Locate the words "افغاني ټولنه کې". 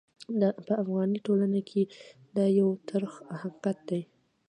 0.83-1.81